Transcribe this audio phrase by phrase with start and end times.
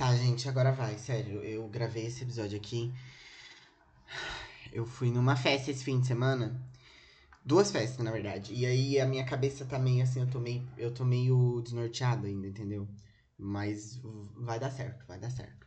[0.00, 1.42] Tá, gente, agora vai, sério.
[1.42, 2.90] Eu gravei esse episódio aqui.
[4.72, 6.58] Eu fui numa festa esse fim de semana.
[7.44, 8.54] Duas festas, na verdade.
[8.54, 12.26] E aí a minha cabeça tá meio assim, eu tô meio, eu tô meio desnorteado
[12.26, 12.88] ainda, entendeu?
[13.36, 14.00] Mas
[14.38, 15.66] vai dar certo, vai dar certo.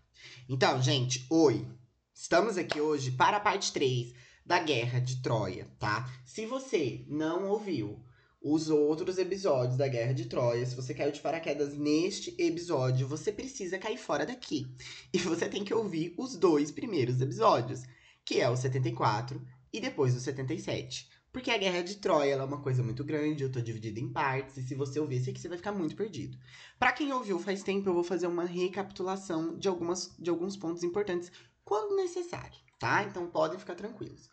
[0.50, 1.68] Então, gente, oi.
[2.12, 6.12] Estamos aqui hoje para a parte 3 da Guerra de Troia, tá?
[6.26, 8.04] Se você não ouviu
[8.44, 13.32] os outros episódios da Guerra de Troia, se você caiu de paraquedas neste episódio, você
[13.32, 14.68] precisa cair fora daqui.
[15.14, 17.84] E você tem que ouvir os dois primeiros episódios,
[18.26, 21.09] que é o 74 e depois o 77.
[21.32, 24.57] Porque a Guerra de Troia é uma coisa muito grande, eu tô dividida em partes,
[24.57, 26.38] e se você ouvir esse aqui, você vai ficar muito perdido.
[26.77, 30.84] Para quem ouviu faz tempo, eu vou fazer uma recapitulação de, algumas, de alguns pontos
[30.84, 31.32] importantes
[31.63, 33.05] quando necessário, tá?
[33.05, 34.30] Então podem ficar tranquilos.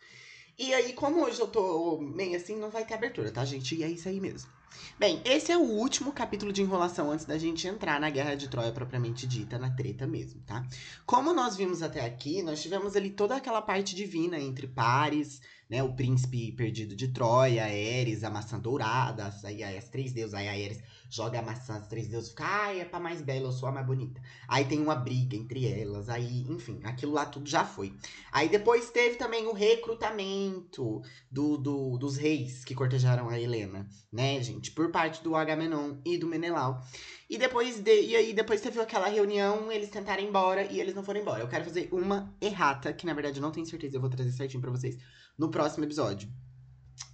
[0.57, 3.75] E aí, como hoje eu tô meio assim, não vai ter abertura, tá, gente?
[3.75, 4.49] E é isso aí mesmo.
[4.97, 8.47] Bem, esse é o último capítulo de enrolação antes da gente entrar na Guerra de
[8.47, 10.65] Troia propriamente dita, na treta mesmo, tá?
[11.05, 15.81] Como nós vimos até aqui, nós tivemos ali toda aquela parte divina entre pares, né?
[15.83, 20.81] O príncipe perdido de Troia, Ares, a maçã dourada, aí as três deusas, aí Ares
[21.11, 23.71] joga a maçã, as três deusas ficam, ai, é pra mais bela, eu sou a
[23.71, 24.21] mais bonita.
[24.47, 27.93] Aí tem uma briga entre elas, aí, enfim, aquilo lá tudo já foi.
[28.31, 34.41] Aí depois teve também o recrutamento do, do, dos reis que cortejaram a Helena, né,
[34.41, 34.71] gente?
[34.71, 36.81] Por parte do Agamenon e do Menelau.
[37.29, 40.95] E depois de, e aí depois teve aquela reunião, eles tentaram ir embora e eles
[40.95, 41.43] não foram embora.
[41.43, 44.31] Eu quero fazer uma errata, que na verdade eu não tenho certeza, eu vou trazer
[44.31, 44.97] certinho para vocês
[45.37, 46.31] no próximo episódio.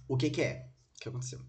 [0.06, 0.68] O que que é?
[0.96, 1.40] O que aconteceu?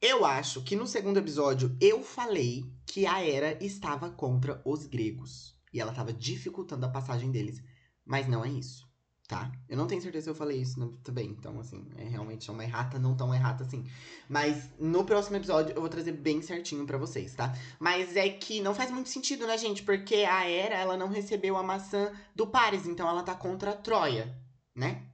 [0.00, 5.56] Eu acho que no segundo episódio eu falei que a Hera estava contra os gregos
[5.72, 7.62] e ela estava dificultando a passagem deles,
[8.04, 8.88] mas não é isso
[9.28, 9.52] tá?
[9.68, 12.98] Eu não tenho certeza se eu falei isso também, então, assim, é realmente uma errata,
[12.98, 13.86] não tão errata assim.
[14.26, 17.54] Mas no próximo episódio eu vou trazer bem certinho para vocês, tá?
[17.78, 19.82] Mas é que não faz muito sentido, né, gente?
[19.82, 23.76] Porque a Hera, ela não recebeu a maçã do Paris, então ela tá contra a
[23.76, 24.34] Troia,
[24.74, 25.06] né?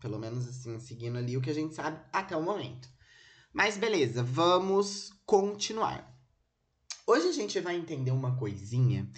[0.00, 2.88] Pelo menos, assim, seguindo ali o que a gente sabe até o momento.
[3.52, 6.16] Mas beleza, vamos continuar.
[7.06, 9.10] Hoje a gente vai entender uma coisinha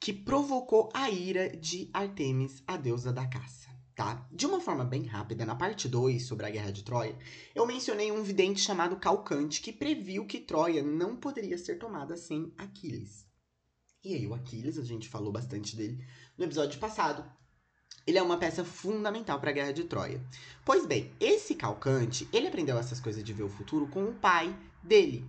[0.00, 3.68] que provocou a ira de Artemis, a deusa da caça
[3.98, 4.24] tá?
[4.30, 7.18] De uma forma bem rápida, na parte 2 sobre a Guerra de Troia,
[7.52, 12.54] eu mencionei um vidente chamado Calcante que previu que Troia não poderia ser tomada sem
[12.56, 13.26] Aquiles.
[14.04, 16.06] E aí, o Aquiles, a gente falou bastante dele
[16.36, 17.28] no episódio passado.
[18.08, 20.18] Ele é uma peça fundamental para a Guerra de Troia.
[20.64, 24.56] Pois bem, esse Calcante, ele aprendeu essas coisas de ver o futuro com o pai
[24.82, 25.26] dele.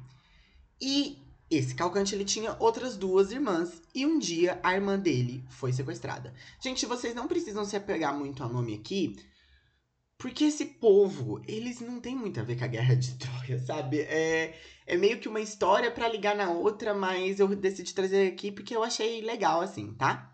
[0.79, 1.17] E
[1.51, 6.34] esse Calcante ele tinha outras duas irmãs e um dia a irmã dele foi sequestrada.
[6.63, 9.17] Gente, vocês não precisam se apegar muito ao nome aqui,
[10.17, 14.00] porque esse povo, eles não tem muito a ver com a Guerra de Troia, sabe?
[14.00, 14.57] É,
[14.88, 18.73] é meio que uma história para ligar na outra, mas eu decidi trazer aqui porque
[18.73, 20.28] eu achei legal assim, tá?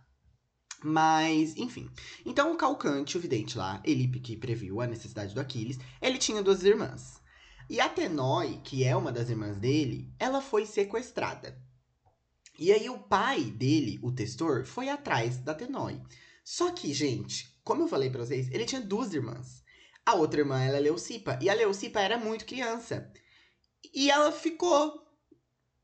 [0.84, 1.90] Mas, enfim.
[2.26, 6.44] Então, o Calcante, o vidente lá, Elipe, que previu a necessidade do Aquiles, ele tinha
[6.44, 7.22] duas irmãs.
[7.70, 11.60] E a Tenói, que é uma das irmãs dele, ela foi sequestrada.
[12.58, 16.02] E aí o pai dele, o Testor, foi atrás da Tenói.
[16.44, 19.64] Só que, gente, como eu falei pra vocês, ele tinha duas irmãs.
[20.06, 23.12] A outra irmã era a Leucipa, e a Leucipa era muito criança.
[23.94, 25.05] E ela ficou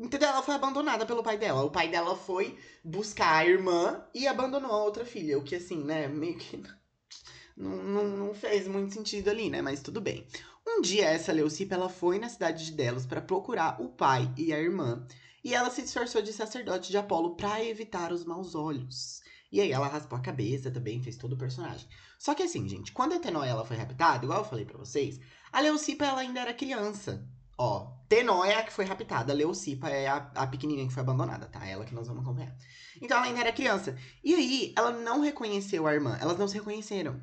[0.01, 0.29] Entendeu?
[0.29, 1.63] Ela foi abandonada pelo pai dela.
[1.63, 5.37] O pai dela foi buscar a irmã e abandonou a outra filha.
[5.37, 6.57] O que, assim, né, meio que
[7.55, 9.61] não, não, não fez muito sentido ali, né?
[9.61, 10.25] Mas tudo bem.
[10.67, 14.51] Um dia, essa Leucipa, ela foi na cidade de Delos para procurar o pai e
[14.51, 15.05] a irmã.
[15.43, 19.21] E ela se disfarçou de sacerdote de Apolo para evitar os maus olhos.
[19.51, 21.87] E aí ela raspou a cabeça também, fez todo o personagem.
[22.17, 25.19] Só que assim, gente, quando a Tenóia ela foi raptada, igual eu falei para vocês,
[25.51, 27.23] a Leucipa ela ainda era criança.
[27.63, 31.45] Ó, Tenóia é a que foi raptada, Leucipa é a, a pequenininha que foi abandonada,
[31.45, 31.63] tá?
[31.63, 32.57] Ela que nós vamos acompanhar.
[32.99, 33.95] Então ela ainda era criança.
[34.23, 37.21] E aí, ela não reconheceu a irmã, elas não se reconheceram.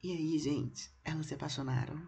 [0.00, 2.00] E aí, gente, elas se apaixonaram.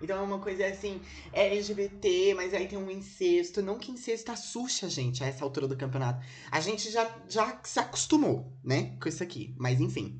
[0.00, 0.98] Então é uma coisa assim,
[1.30, 3.60] é LGBT, mas aí tem um incesto.
[3.60, 6.24] Não que incesto assuste a gente a essa altura do campeonato.
[6.50, 9.54] A gente já, já se acostumou, né, com isso aqui.
[9.58, 10.18] Mas enfim.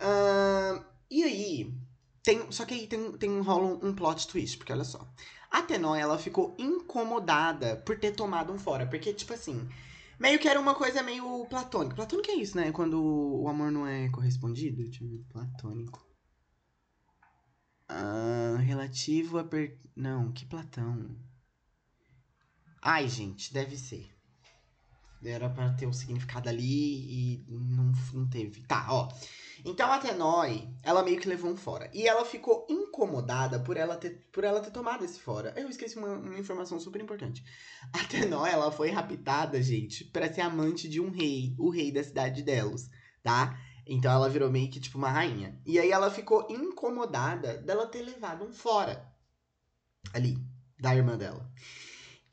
[0.00, 1.72] Uh, e aí,
[2.26, 5.08] tem, só que aí tem, tem rola um plot twist, porque olha só.
[5.56, 8.86] A ela ficou incomodada por ter tomado um fora.
[8.86, 9.66] Porque, tipo assim,
[10.18, 11.96] meio que era uma coisa meio platônica.
[11.96, 12.72] Platônico é isso, né?
[12.72, 14.76] Quando o amor não é correspondido.
[14.76, 15.24] Deixa eu ver.
[15.30, 16.06] Platônico.
[17.88, 19.44] Ah, relativo a.
[19.44, 19.80] Per...
[19.94, 21.16] Não, que Platão.
[22.82, 24.15] Ai, gente, deve ser.
[25.24, 28.62] Era para ter um significado ali e não, não teve.
[28.62, 29.08] Tá, ó.
[29.64, 31.90] Então a Tenói, ela meio que levou um fora.
[31.92, 35.52] E ela ficou incomodada por ela ter, por ela ter tomado esse fora.
[35.56, 37.42] Eu esqueci uma, uma informação super importante.
[37.92, 42.04] A Tenói, ela foi raptada, gente, para ser amante de um rei, o rei da
[42.04, 42.88] cidade de Delos,
[43.22, 43.58] tá?
[43.86, 45.60] Então ela virou meio que tipo uma rainha.
[45.64, 49.06] E aí ela ficou incomodada dela ter levado um fora
[50.12, 50.38] ali,
[50.78, 51.50] da irmã dela.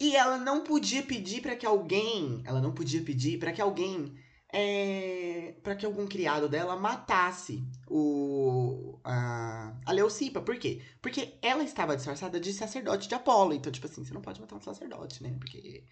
[0.04, 4.14] E ela não podia pedir para que alguém, ela não podia pedir para que alguém
[4.52, 10.42] é, para que algum criado dela matasse o a, a Leucipa.
[10.42, 10.82] Por quê?
[11.02, 13.54] Porque ela estava disfarçada de sacerdote de Apolo.
[13.54, 15.38] Então, tipo assim, você não pode matar um sacerdote, né?
[15.40, 15.86] Porque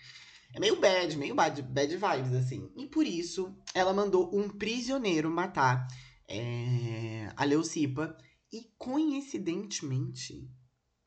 [0.53, 2.69] é meio bad, meio bad, bad vibes, assim.
[2.75, 5.87] E por isso, ela mandou um prisioneiro matar
[6.27, 8.17] é, a Leucipa.
[8.51, 10.51] E coincidentemente,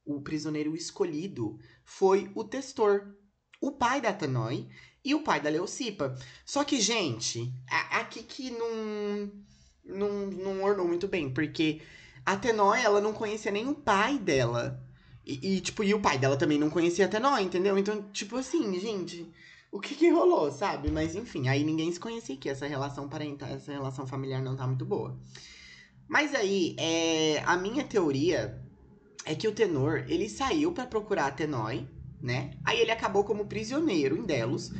[0.04, 3.14] o prisioneiro escolhido foi o Testor,
[3.60, 4.68] o pai da Tanoi,
[5.04, 6.16] e o pai da Leucipa.
[6.44, 7.52] Só que, gente,
[7.90, 9.30] aqui que não,
[9.84, 11.82] não, não ornou muito bem, porque
[12.24, 14.82] a Tenói, ela não conhecia nem o pai dela.
[15.26, 17.76] E, e, tipo, e o pai dela também não conhecia a Tenói, entendeu?
[17.76, 19.30] Então, tipo assim, gente,
[19.70, 20.90] o que que rolou, sabe?
[20.90, 24.66] Mas enfim, aí ninguém se conhecia que essa relação parental, essa relação familiar não tá
[24.66, 25.18] muito boa.
[26.08, 28.63] Mas aí, é, a minha teoria
[29.24, 31.88] é que o Tenor, ele saiu para procurar a Tenói,
[32.20, 32.58] né?
[32.64, 34.70] Aí ele acabou como prisioneiro em Delos.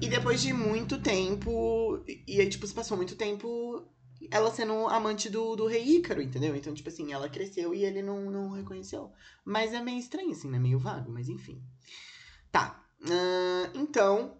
[0.00, 2.02] E depois de muito tempo.
[2.26, 3.88] E aí, tipo, se passou muito tempo
[4.30, 6.54] ela sendo amante do, do rei Ícaro, entendeu?
[6.54, 9.10] Então, tipo assim, ela cresceu e ele não, não reconheceu.
[9.44, 10.58] Mas é meio estranho, assim, né?
[10.58, 11.62] Meio vago, mas enfim.
[12.50, 12.84] Tá.
[13.00, 14.36] Uh, então,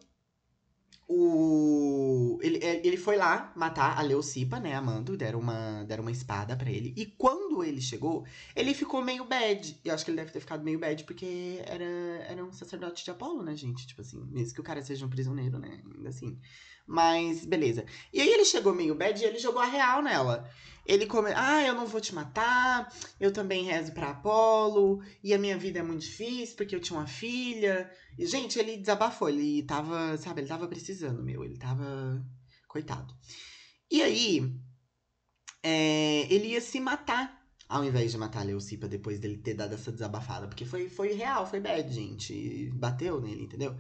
[1.09, 6.11] o ele, é, ele foi lá matar a Leucipa, né, amando, deram uma, deram uma
[6.11, 6.93] espada para ele.
[6.97, 9.79] E quando ele chegou, ele ficou meio bad.
[9.85, 13.11] Eu acho que ele deve ter ficado meio bad porque era, era um sacerdote de
[13.11, 13.87] Apolo, né, gente?
[13.87, 16.39] Tipo assim, mesmo que o cara seja um prisioneiro, né, ainda assim.
[16.93, 17.87] Mas, beleza.
[18.13, 20.47] E aí ele chegou meio bad e ele jogou a real nela.
[20.85, 25.39] Ele come, ah, eu não vou te matar, eu também rezo para Apolo, e a
[25.39, 27.91] minha vida é muito difícil porque eu tinha uma filha.
[28.19, 32.23] E, gente, ele desabafou, ele tava, sabe, ele tava precisando, meu, ele tava.
[32.69, 33.15] Coitado.
[33.91, 34.55] E aí,
[35.63, 39.73] é, ele ia se matar ao invés de matar a Leucipa depois dele ter dado
[39.75, 40.47] essa desabafada.
[40.47, 42.71] Porque foi, foi real, foi bad, gente.
[42.75, 43.75] Bateu nele, entendeu?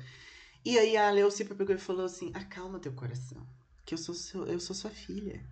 [0.64, 3.46] E aí a Leucipa pegou e falou assim: acalma teu coração.
[3.84, 5.44] Que eu sou, seu, eu sou sua filha.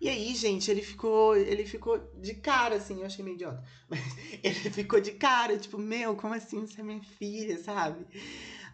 [0.00, 3.62] E aí, gente, ele ficou, ele ficou de cara, assim, eu achei meio idiota.
[3.88, 4.00] Mas
[4.42, 8.04] ele ficou de cara, tipo, meu, como assim você é minha filha, sabe?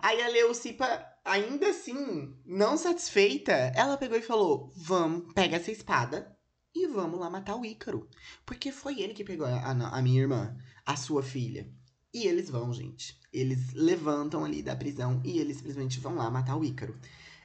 [0.00, 6.34] Aí a Leucipa, ainda assim, não satisfeita, ela pegou e falou: Vamos, pega essa espada
[6.75, 8.08] e vamos lá matar o Ícaro.
[8.46, 11.70] Porque foi ele que pegou a, a, a minha irmã, a sua filha.
[12.12, 13.19] E eles vão, gente.
[13.32, 16.99] Eles levantam ali da prisão e eles simplesmente vão lá matar o Ícaro.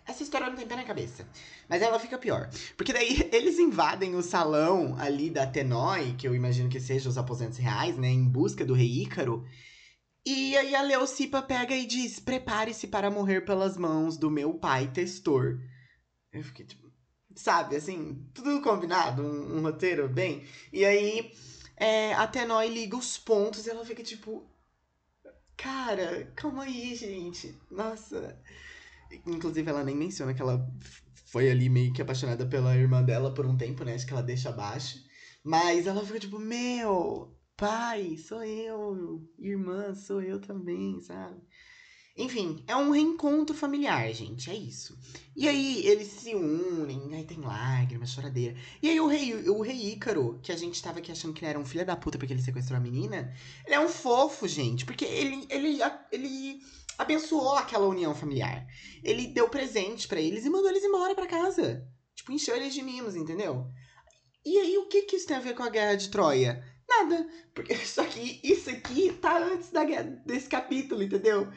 [0.06, 1.27] Essa história não tem pé na cabeça.
[1.69, 2.50] Mas ela fica pior.
[2.75, 7.18] Porque daí eles invadem o salão ali da Tenói, que eu imagino que seja os
[7.18, 8.10] aposentos reais, né?
[8.10, 9.45] Em busca do rei Ícaro.
[10.25, 14.92] E aí a Leocipa pega e diz: Prepare-se para morrer pelas mãos do meu pai,
[14.92, 15.59] Testor.
[16.31, 16.83] Eu fiquei tipo.
[17.36, 20.45] Sabe, assim, tudo combinado, um, um roteiro bem.
[20.71, 21.31] E aí
[21.75, 24.48] é, a Tenói liga os pontos e ela fica tipo.
[25.63, 27.57] Cara, calma aí, gente.
[27.71, 28.38] Nossa.
[29.25, 30.69] Inclusive, ela nem menciona que ela
[31.27, 33.94] foi ali meio que apaixonada pela irmã dela por um tempo, né?
[33.95, 34.98] Acho que ela deixa abaixo.
[35.42, 39.25] Mas ela fica tipo, meu, pai, sou eu.
[39.39, 41.42] Irmã, sou eu também, sabe?
[42.15, 44.95] Enfim, é um reencontro familiar, gente, é isso.
[45.36, 48.56] E aí eles se unem, aí tem lágrimas, choradeira.
[48.83, 51.49] E aí o rei, o rei Ícaro, que a gente tava aqui achando que ele
[51.49, 53.33] era um filho da puta porque ele sequestrou a menina,
[53.66, 55.80] ele é um fofo, gente, porque ele, ele,
[56.11, 56.61] ele
[56.99, 58.68] abençoou aquela união familiar.
[59.04, 61.88] Ele deu presente para eles e mandou eles embora para casa.
[62.16, 63.68] Tipo, encheu eles de mimos, entendeu?
[64.45, 66.64] E aí, o que, que isso tem a ver com a guerra de Troia?
[66.88, 67.28] Nada.
[67.54, 71.52] Porque só que isso aqui tá antes da guerra, desse capítulo, entendeu?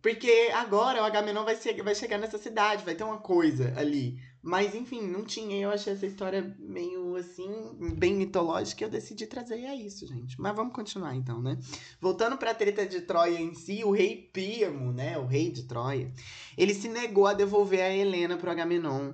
[0.00, 4.20] Porque agora o Agamenon vai, ser, vai chegar nessa cidade, vai ter uma coisa ali.
[4.40, 5.56] Mas enfim, não tinha.
[5.56, 7.48] Eu achei essa história meio assim,
[7.96, 10.40] bem mitológica, e eu decidi trazer a isso, gente.
[10.40, 11.58] Mas vamos continuar então, né?
[12.00, 15.18] Voltando pra treta de Troia em si, o rei Príamo, né?
[15.18, 16.12] O rei de Troia,
[16.56, 19.12] ele se negou a devolver a Helena pro Agamenon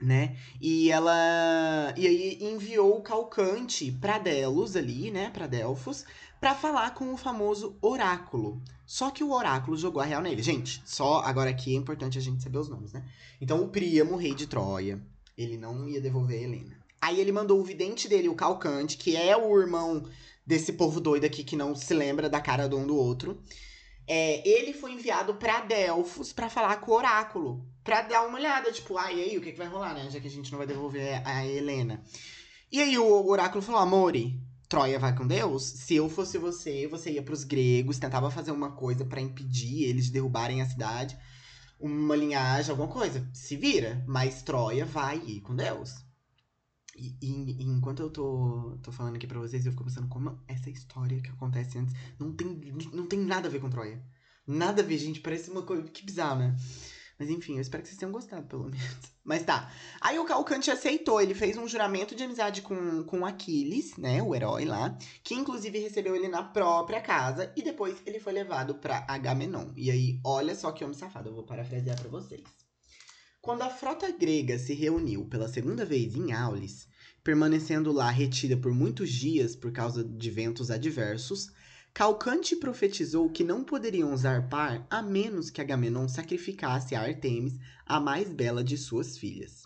[0.00, 0.36] né?
[0.60, 6.04] E ela e aí enviou o Calcante para Delos ali, né, para Delfos,
[6.40, 8.62] para falar com o famoso oráculo.
[8.86, 10.42] Só que o oráculo jogou a real nele.
[10.42, 13.04] Gente, só agora aqui é importante a gente saber os nomes, né?
[13.40, 15.00] Então o Príamo, rei de Troia,
[15.36, 16.78] ele não ia devolver a Helena.
[17.00, 20.04] Aí ele mandou o vidente dele, o Calcante, que é o irmão
[20.46, 23.40] desse povo doido aqui que não se lembra da cara do um do outro.
[24.06, 27.64] É, ele foi enviado pra Delfos pra falar com o oráculo.
[27.84, 30.08] Pra dar uma olhada, tipo, ah, e aí, o que, que vai rolar, né?
[30.10, 32.02] Já que a gente não vai devolver a Helena.
[32.72, 35.62] E aí o oráculo falou, Amore, Troia vai com Deus?
[35.64, 40.06] Se eu fosse você, você ia pros gregos, tentava fazer uma coisa pra impedir eles
[40.06, 41.16] de derrubarem a cidade.
[41.80, 43.26] Uma linhagem, alguma coisa.
[43.32, 44.04] Se vira.
[44.06, 45.94] Mas Troia vai ir com Deus.
[46.96, 50.38] E, e- e enquanto eu tô, tô falando aqui pra vocês, eu fico pensando como
[50.48, 52.48] essa história que acontece antes não tem,
[52.92, 54.02] não tem nada a ver com Troia.
[54.46, 55.20] Nada a ver, gente.
[55.20, 55.82] Parece uma coisa.
[55.84, 56.56] Que bizarro, né?
[57.18, 59.12] Mas enfim, eu espero que vocês tenham gostado, pelo menos.
[59.24, 59.70] Mas tá.
[60.00, 61.20] Aí o Calcante aceitou.
[61.20, 64.22] Ele fez um juramento de amizade com, com Aquiles, né?
[64.22, 64.96] O herói lá.
[65.24, 67.52] Que inclusive recebeu ele na própria casa.
[67.56, 69.72] E depois ele foi levado pra Agamenon.
[69.76, 71.28] E aí, olha só que homem safado.
[71.28, 72.44] Eu vou parafrasear pra vocês.
[73.40, 76.88] Quando a frota grega se reuniu pela segunda vez em Aulis,
[77.24, 81.48] permanecendo lá retida por muitos dias por causa de ventos adversos,
[81.98, 88.32] Calcante profetizou que não poderiam zarpar a menos que Agamenon sacrificasse a Artemis, a mais
[88.32, 89.64] bela de suas filhas.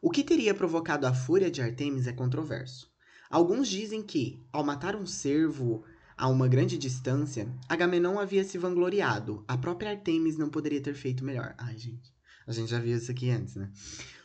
[0.00, 2.88] O que teria provocado a fúria de Artemis é controverso.
[3.28, 5.82] Alguns dizem que, ao matar um cervo
[6.16, 9.44] a uma grande distância, Agamenon havia se vangloriado.
[9.48, 11.52] A própria Artemis não poderia ter feito melhor.
[11.58, 12.14] Ai, gente.
[12.46, 13.72] A gente já viu isso aqui antes, né?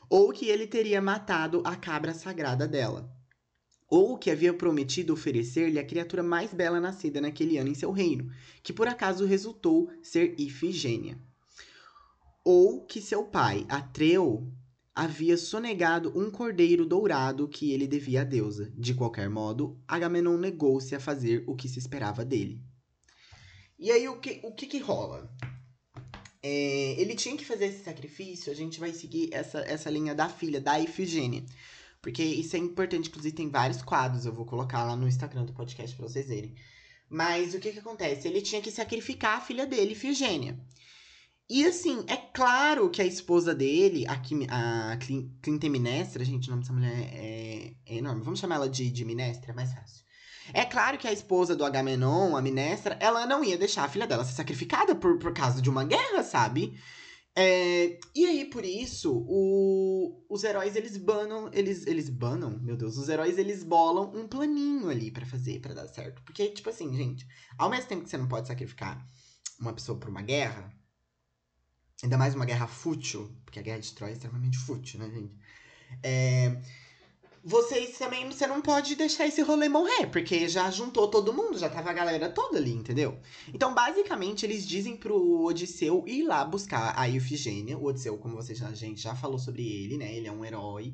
[0.08, 3.12] Ou que ele teria matado a cabra sagrada dela.
[3.92, 8.32] Ou que havia prometido oferecer-lhe a criatura mais bela nascida naquele ano em seu reino,
[8.64, 11.20] que por acaso resultou ser Ifigênia.
[12.42, 14.50] Ou que seu pai, Atreu,
[14.96, 18.72] havia sonegado um cordeiro dourado que ele devia à deusa.
[18.78, 22.62] De qualquer modo, Agamenon negou-se a fazer o que se esperava dele.
[23.78, 25.30] E aí, o que, o que, que rola?
[26.42, 30.30] É, ele tinha que fazer esse sacrifício, a gente vai seguir essa, essa linha da
[30.30, 31.44] filha, da Ifigênia.
[32.02, 35.54] Porque isso é importante, inclusive tem vários quadros, eu vou colocar lá no Instagram do
[35.54, 36.56] podcast pra vocês verem.
[37.10, 38.28] Mas o que que acontece?
[38.28, 40.60] Ele tinha que sacrificar a filha dele, Ifigênia.
[41.50, 46.52] E assim, é claro que a esposa dele, a, Kim, a Clin- Clintemnestra, gente, o
[46.52, 48.24] nome dessa mulher é, é enorme.
[48.24, 50.06] Vamos chamar ela de, de Minestra, é mais fácil.
[50.54, 54.08] É claro que a esposa do Agamenon, a Minestra, ela não ia deixar a filha
[54.08, 56.80] dela ser sacrificada por, por causa de uma guerra, sabe?
[57.36, 62.98] É, e aí, por isso, o- os heróis, eles banam, eles, eles banam, meu Deus,
[62.98, 66.22] os heróis, eles bolam um planinho ali pra fazer, pra dar certo.
[66.24, 67.26] Porque, tipo assim, gente,
[67.58, 69.06] ao mesmo tempo que você não pode sacrificar
[69.60, 70.74] uma pessoa por uma guerra,
[72.04, 75.36] ainda mais uma guerra fútil, porque a guerra de Troia é extremamente fútil, né, gente?
[76.04, 76.62] É,
[77.44, 81.70] vocês também, você não pode deixar esse rolê morrer, porque já juntou todo mundo, já
[81.70, 83.20] tava a galera toda ali, entendeu?
[83.52, 87.78] Então, basicamente, eles dizem pro Odisseu ir lá buscar a Ifigênia.
[87.78, 90.14] O Odisseu, como vocês já, a gente já falou sobre ele, né?
[90.14, 90.94] Ele é um herói.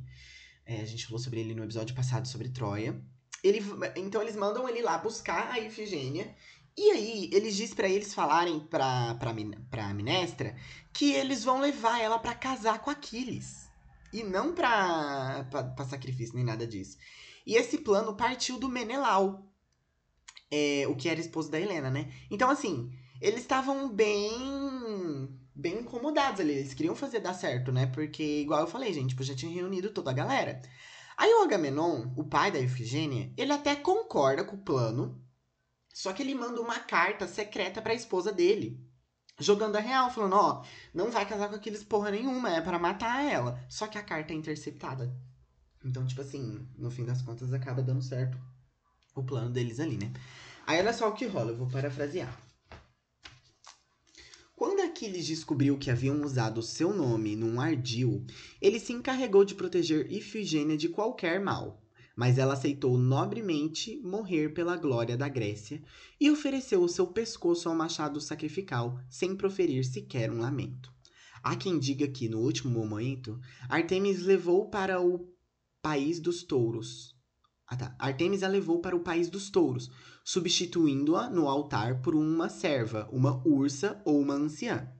[0.66, 2.98] É, a gente falou sobre ele no episódio passado sobre Troia.
[3.44, 3.62] Ele,
[3.98, 6.34] então, eles mandam ele lá buscar a Ifigênia.
[6.78, 9.34] E aí, eles dizem pra eles falarem pra, pra,
[9.70, 10.56] pra Minestra
[10.94, 13.67] que eles vão levar ela pra casar com Aquiles.
[14.14, 16.98] E não pra, pra, pra sacrifício, nem nada disso.
[17.46, 19.52] E esse plano partiu do Menelau,
[20.52, 22.12] é, o que era esposo da Helena, né?
[22.30, 26.54] Então, assim, eles estavam bem bem incomodados ali.
[26.54, 27.88] Eles queriam fazer dar certo, né?
[27.88, 30.62] Porque, igual eu falei, gente, tipo, já tinha reunido toda a galera.
[31.18, 35.20] Aí o Agamenon, o pai da Ifigênia, ele até concorda com o plano,
[35.92, 38.80] só que ele manda uma carta secreta pra esposa dele.
[39.40, 43.24] Jogando a real, falando, ó, não vai casar com aqueles porra nenhuma, é pra matar
[43.24, 43.64] ela.
[43.70, 45.16] Só que a carta é interceptada.
[45.86, 48.38] Então, tipo assim, no fim das contas acaba dando certo
[49.16, 50.12] o plano deles ali, né?
[50.66, 52.36] Aí olha só o que rola, eu vou parafrasear.
[54.56, 58.26] Quando Aquiles descobriu que haviam usado seu nome num ardil,
[58.60, 61.80] ele se encarregou de proteger Ifigênia de qualquer mal.
[62.18, 65.84] Mas ela aceitou nobremente morrer pela glória da Grécia
[66.20, 70.92] e ofereceu o seu pescoço ao machado sacrificial, sem proferir sequer um lamento.
[71.44, 75.32] Há quem diga que, no último momento, Artemis levou para o
[75.80, 77.16] país dos touros.
[77.68, 77.96] Ah tá.
[78.00, 79.92] Artemis a levou para o país dos touros,
[80.26, 84.92] substituindo-a no altar por uma serva, uma ursa ou uma anciã.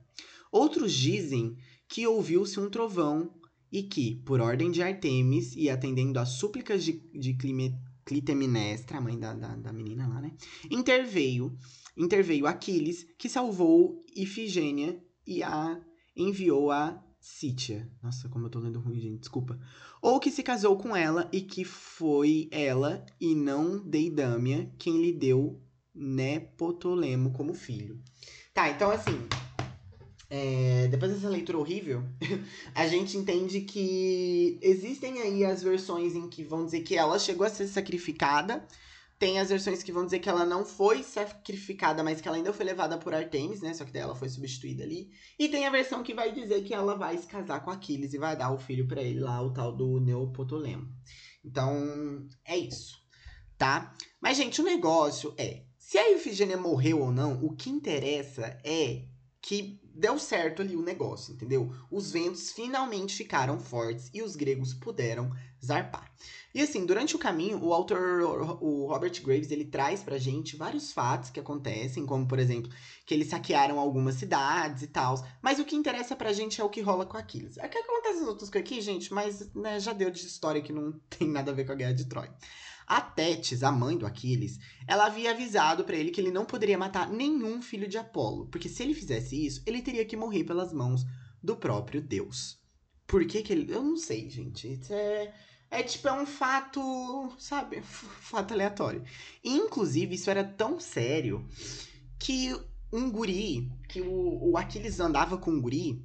[0.52, 1.56] Outros dizem
[1.88, 3.37] que ouviu-se um trovão
[3.70, 9.00] e que, por ordem de Artemis e atendendo às súplicas de, de Clime- Clitemnestra, a
[9.00, 10.32] mãe da, da, da menina lá, né?
[10.70, 11.56] Interveio,
[11.96, 15.80] interveio Aquiles, que salvou Ifigênia e a
[16.16, 17.90] enviou a Cítia.
[18.02, 19.58] Nossa, como eu tô lendo ruim, gente, desculpa.
[20.00, 25.12] Ou que se casou com ela e que foi ela e não Deidâmia quem lhe
[25.12, 25.60] deu
[25.94, 28.00] Nepotolemo como filho.
[28.54, 29.18] Tá, então assim,
[30.30, 32.04] é, depois dessa leitura horrível,
[32.74, 37.46] a gente entende que existem aí as versões em que vão dizer que ela chegou
[37.46, 38.66] a ser sacrificada
[39.18, 42.52] Tem as versões que vão dizer que ela não foi sacrificada, mas que ela ainda
[42.52, 43.74] foi levada por Artemis, né?
[43.74, 45.10] Só que daí ela foi substituída ali.
[45.38, 48.18] E tem a versão que vai dizer que ela vai se casar com Aquiles e
[48.18, 50.86] vai dar o filho para ele lá, o tal do Neopotolemo.
[51.44, 52.96] Então, é isso,
[53.56, 53.92] tá?
[54.20, 59.06] Mas, gente, o negócio é: se a Ifigênia morreu ou não, o que interessa é
[59.40, 61.74] que deu certo ali o negócio, entendeu?
[61.90, 66.08] Os ventos finalmente ficaram fortes e os gregos puderam zarpar.
[66.54, 70.92] E assim, durante o caminho, o autor, o Robert Graves, ele traz pra gente vários
[70.92, 72.70] fatos que acontecem, como, por exemplo,
[73.04, 75.16] que eles saquearam algumas cidades e tal.
[75.42, 77.58] Mas o que interessa pra gente é o que rola com Aquiles.
[77.58, 80.72] É que acontece as outras coisas aqui, gente, mas né, já deu de história que
[80.72, 82.32] não tem nada a ver com a Guerra de Troia.
[82.88, 86.78] A Tétis, a mãe do Aquiles, ela havia avisado para ele que ele não poderia
[86.78, 90.72] matar nenhum filho de Apolo, porque se ele fizesse isso, ele teria que morrer pelas
[90.72, 91.04] mãos
[91.42, 92.58] do próprio Deus.
[93.06, 93.72] Por que que ele...
[93.72, 94.80] Eu não sei, gente.
[94.90, 95.32] É
[95.70, 96.80] é tipo, é um fato,
[97.38, 97.82] sabe?
[97.82, 99.04] Fato aleatório.
[99.44, 101.46] inclusive, isso era tão sério
[102.18, 102.54] que
[102.92, 106.02] um guri, que o, o Aquiles andava com um guri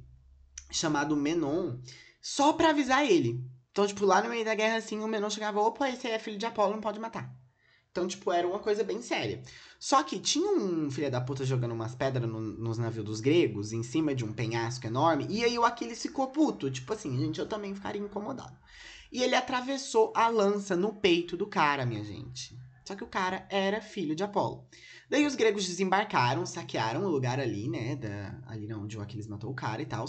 [0.70, 1.78] chamado Menon,
[2.20, 3.42] só pra avisar ele.
[3.74, 6.38] Então, tipo, lá no meio da guerra, assim, o Menon chegava, opa, esse é filho
[6.38, 7.28] de Apolo, não pode matar.
[7.90, 9.42] Então, tipo, era uma coisa bem séria.
[9.80, 13.72] Só que tinha um filho da puta jogando umas pedras no, nos navios dos gregos,
[13.72, 16.70] em cima de um penhasco enorme, e aí o Aquiles ficou puto.
[16.70, 18.56] Tipo assim, gente, eu também ficaria incomodado.
[19.10, 22.56] E ele atravessou a lança no peito do cara, minha gente.
[22.84, 24.68] Só que o cara era filho de Apolo.
[25.10, 27.96] Daí os gregos desembarcaram, saquearam o lugar ali, né?
[27.96, 30.04] Da, ali onde o Aquiles matou o cara e tal.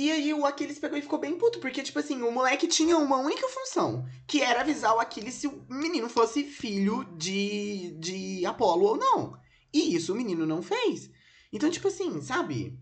[0.00, 2.96] E aí o Aquiles pegou e ficou bem puto, porque, tipo assim, o moleque tinha
[2.96, 8.46] uma única função, que era avisar o Aquiles se o menino fosse filho de, de
[8.46, 9.38] Apolo ou não.
[9.70, 11.10] E isso o menino não fez.
[11.52, 12.80] Então, tipo assim, sabe?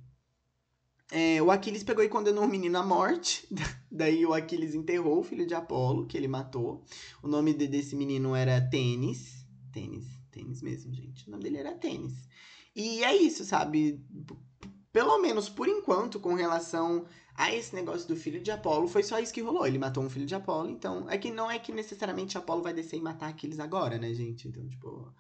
[1.10, 3.48] É, o Aquiles pegou e condenou o menino à morte.
[3.90, 6.84] Daí o Aquiles enterrou o filho de Apolo, que ele matou.
[7.20, 9.44] O nome de, desse menino era Tênis.
[9.72, 11.26] Tênis, tênis mesmo, gente.
[11.26, 12.14] O nome dele era Tênis.
[12.76, 14.00] E é isso, sabe?
[14.98, 19.20] Pelo menos por enquanto, com relação a esse negócio do filho de Apolo, foi só
[19.20, 19.64] isso que rolou.
[19.64, 21.08] Ele matou um filho de Apolo, então.
[21.08, 24.48] É que não é que necessariamente Apolo vai descer e matar Aquiles agora, né, gente?
[24.48, 25.14] Então, tipo.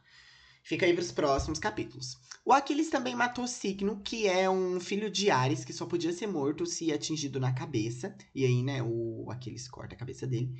[0.64, 2.18] Fica aí para os próximos capítulos.
[2.44, 6.26] O Aquiles também matou Cicno, que é um filho de Ares, que só podia ser
[6.26, 8.12] morto se atingido na cabeça.
[8.34, 10.52] E aí, né, o Aquiles corta a cabeça dele.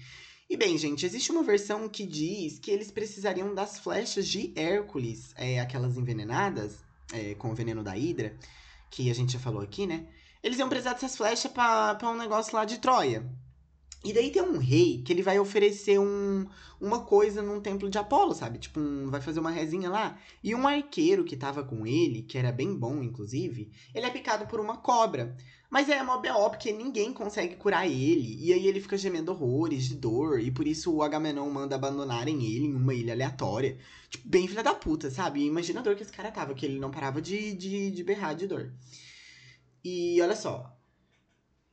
[0.49, 5.35] E bem, gente, existe uma versão que diz que eles precisariam das flechas de Hércules,
[5.37, 6.77] é, aquelas envenenadas,
[7.13, 8.37] é, com o veneno da Hidra,
[8.91, 10.07] que a gente já falou aqui, né?
[10.43, 13.29] Eles iam precisar dessas flechas para um negócio lá de Troia.
[14.05, 16.47] E daí tem um rei que ele vai oferecer um,
[16.81, 18.59] uma coisa num templo de Apolo, sabe?
[18.59, 20.17] Tipo, um, vai fazer uma rezinha lá.
[20.43, 24.47] E um arqueiro que tava com ele, que era bem bom, inclusive, ele é picado
[24.47, 25.37] por uma cobra.
[25.69, 28.39] Mas é mó B.O., porque ninguém consegue curar ele.
[28.41, 30.41] E aí ele fica gemendo horrores de dor.
[30.41, 33.79] E por isso o Agamenon manda abandonarem ele em uma ilha aleatória.
[34.09, 35.45] Tipo, bem filha da puta, sabe?
[35.45, 38.35] Imagina a dor que esse cara tava, que ele não parava de, de, de berrar
[38.35, 38.73] de dor.
[39.85, 40.78] E olha só,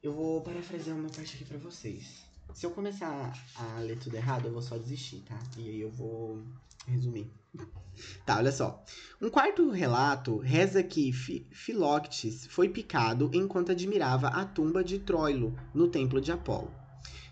[0.08, 2.24] eu vou parafrasear uma parte aqui para vocês.
[2.54, 5.38] Se eu começar a ler tudo errado, eu vou só desistir, tá?
[5.58, 6.44] E aí eu vou
[6.88, 7.32] resumir.
[8.26, 8.84] Tá, olha só.
[9.22, 15.88] Um quarto relato reza que Philoctes foi picado enquanto admirava a tumba de Troilo no
[15.88, 16.72] templo de Apolo.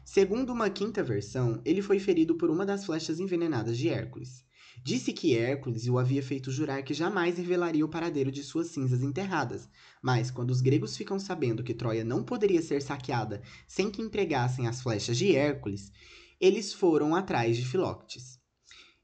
[0.06, 4.43] Segundo uma quinta versão, ele foi ferido por uma das flechas envenenadas de Hércules.
[4.86, 9.02] Disse que Hércules o havia feito jurar que jamais revelaria o paradeiro de suas cinzas
[9.02, 9.70] enterradas.
[10.02, 14.68] Mas, quando os gregos ficam sabendo que Troia não poderia ser saqueada sem que empregassem
[14.68, 15.90] as flechas de Hércules,
[16.38, 18.38] eles foram atrás de Filoctes.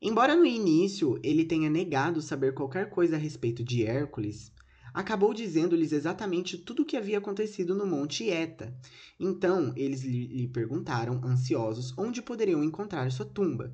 [0.02, 4.52] Embora no início ele tenha negado saber qualquer coisa a respeito de Hércules,
[4.94, 8.78] acabou dizendo-lhes exatamente tudo o que havia acontecido no Monte Eta.
[9.18, 13.74] Então eles lhe perguntaram, ansiosos, onde poderiam encontrar sua tumba.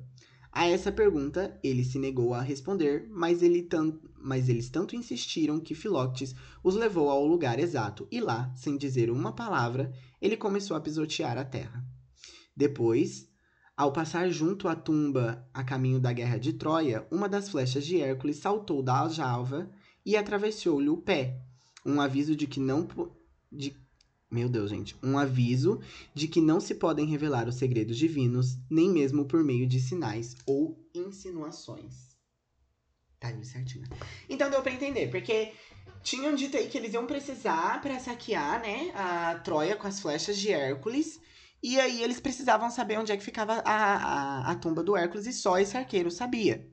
[0.52, 3.68] A essa pergunta, ele se negou a responder, mas, ele
[4.18, 9.10] mas eles tanto insistiram que Filoctes os levou ao lugar exato e lá, sem dizer
[9.10, 11.84] uma palavra, ele começou a pisotear a terra.
[12.56, 13.28] Depois,
[13.76, 18.00] ao passar junto à tumba a caminho da guerra de Troia, uma das flechas de
[18.00, 19.70] Hércules saltou da aljava
[20.04, 21.38] e atravessou-lhe o pé,
[21.84, 22.88] um aviso de que não
[23.52, 23.76] de
[24.36, 24.94] meu Deus, gente.
[25.02, 25.80] Um aviso
[26.12, 30.36] de que não se podem revelar os segredos divinos, nem mesmo por meio de sinais
[30.44, 32.14] ou insinuações.
[33.18, 33.88] Tá ali certinho.
[33.88, 33.96] Né?
[34.28, 35.52] Então deu pra entender, porque
[36.02, 40.36] tinham dito aí que eles iam precisar para saquear, né, a Troia com as flechas
[40.36, 41.18] de Hércules.
[41.62, 45.26] E aí eles precisavam saber onde é que ficava a, a, a tumba do Hércules
[45.26, 46.70] e só esse arqueiro sabia.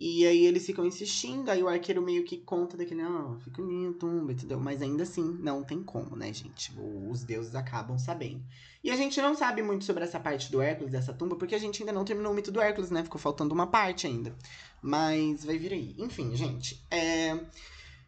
[0.00, 3.94] E aí eles ficam insistindo, aí o arqueiro meio que conta daquele, não, fica lindo,
[3.94, 4.60] tumba, entendeu?
[4.60, 6.72] Mas ainda assim, não tem como, né, gente?
[7.10, 8.40] Os deuses acabam sabendo.
[8.84, 11.58] E a gente não sabe muito sobre essa parte do Hércules, dessa tumba, porque a
[11.58, 13.02] gente ainda não terminou o mito do Hércules, né?
[13.02, 14.36] Ficou faltando uma parte ainda.
[14.80, 15.96] Mas vai vir aí.
[15.98, 17.36] Enfim, gente, é.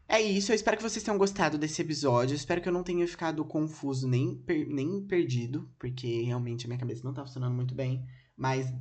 [0.07, 2.35] É isso, eu espero que vocês tenham gostado desse episódio.
[2.35, 6.69] Eu espero que eu não tenha ficado confuso nem, per nem perdido, porque realmente a
[6.69, 8.05] minha cabeça não tá funcionando muito bem.
[8.37, 8.73] Mas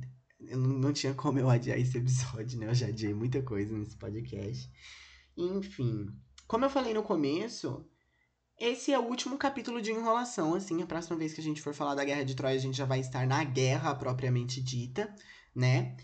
[0.46, 2.66] eu não, tinha como eu adiar esse episódio, né?
[2.66, 4.70] Eu já adiei muita coisa nesse podcast.
[5.36, 6.08] Enfim,
[6.46, 7.86] como eu falei no começo,
[8.58, 10.82] esse é o último capítulo de enrolação, assim.
[10.82, 12.84] A próxima vez que a gente for falar da Guerra de Troia, a gente já
[12.84, 15.14] vai estar na guerra propriamente dita,
[15.54, 15.96] né?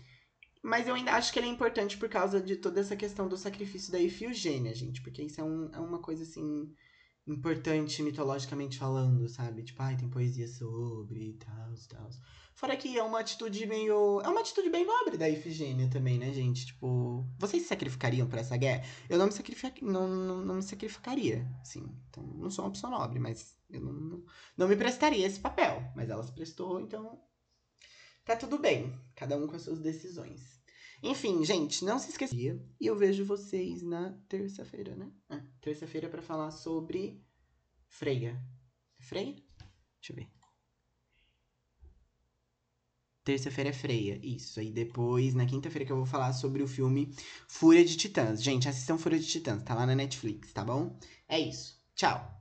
[0.63, 3.37] Mas eu ainda acho que ele é importante por causa de toda essa questão do
[3.37, 5.01] sacrifício da Ifigênia, gente.
[5.01, 6.73] Porque isso é, um, é uma coisa, assim,
[7.27, 9.63] importante mitologicamente falando, sabe?
[9.63, 12.09] Tipo, ai, tem poesia sobre e tal, tal.
[12.53, 14.19] Fora que é uma atitude meio.
[14.21, 16.65] É uma atitude bem nobre da Ifigênia também, né, gente?
[16.65, 18.83] Tipo, vocês se sacrificariam por essa guerra?
[19.07, 19.83] Eu não me, sacrific...
[19.83, 21.87] não, não, não me sacrificaria, sim.
[22.09, 24.25] Então, não sou uma pessoa nobre, mas eu não, não,
[24.57, 25.83] não me prestaria esse papel.
[25.95, 27.21] Mas ela se prestou, então.
[28.25, 28.91] Tá tudo bem.
[29.15, 30.56] Cada um com as suas decisões.
[31.03, 32.35] Enfim, gente, não se esqueça.
[32.35, 35.11] E eu vejo vocês na terça-feira, né?
[35.29, 37.21] Ah, terça-feira para falar sobre
[37.87, 38.39] Freia.
[38.99, 39.35] Freia?
[40.01, 40.29] Deixa eu ver.
[43.23, 44.59] Terça-feira é freia, isso.
[44.59, 47.13] Aí depois, na quinta-feira, que eu vou falar sobre o filme
[47.47, 48.41] Fúria de Titãs.
[48.41, 50.97] Gente, assistam Fúria de Titãs, tá lá na Netflix, tá bom?
[51.27, 51.77] É isso.
[51.93, 52.36] Tchau.